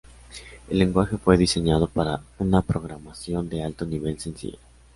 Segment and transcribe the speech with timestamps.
[0.67, 4.57] El lenguaje fue diseñado para una programación de alto nivel sencilla.